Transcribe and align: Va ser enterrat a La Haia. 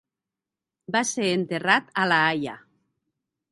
Va 0.95 1.01
ser 1.09 1.27
enterrat 1.35 1.93
a 2.05 2.09
La 2.13 2.19
Haia. 2.31 2.59